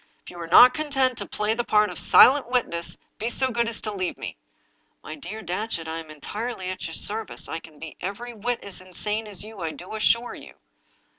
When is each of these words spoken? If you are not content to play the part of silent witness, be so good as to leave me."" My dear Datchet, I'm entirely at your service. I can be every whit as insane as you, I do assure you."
If 0.23 0.31
you 0.31 0.39
are 0.39 0.47
not 0.47 0.73
content 0.73 1.15
to 1.19 1.27
play 1.27 1.53
the 1.53 1.63
part 1.63 1.91
of 1.91 1.99
silent 1.99 2.49
witness, 2.51 2.97
be 3.19 3.29
so 3.29 3.51
good 3.51 3.69
as 3.69 3.81
to 3.83 3.93
leave 3.93 4.17
me."" 4.17 4.35
My 5.03 5.13
dear 5.13 5.43
Datchet, 5.43 5.87
I'm 5.87 6.09
entirely 6.09 6.69
at 6.71 6.87
your 6.87 6.95
service. 6.95 7.47
I 7.47 7.59
can 7.59 7.77
be 7.77 7.97
every 8.01 8.33
whit 8.33 8.63
as 8.63 8.81
insane 8.81 9.27
as 9.27 9.43
you, 9.45 9.59
I 9.61 9.69
do 9.73 9.93
assure 9.93 10.33
you." 10.33 10.55